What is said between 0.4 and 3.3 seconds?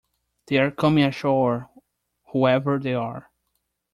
They are coming ashore, whoever they are.